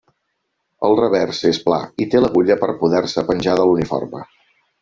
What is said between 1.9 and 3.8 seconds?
i té l'agulla per poder-se penjar de